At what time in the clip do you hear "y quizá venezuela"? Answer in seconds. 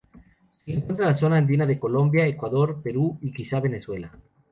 3.21-4.11